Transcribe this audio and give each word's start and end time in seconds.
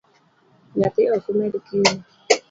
Nyathi 0.77 1.01
ok 1.15 1.25
med 1.37 1.53
kilo? 1.67 1.93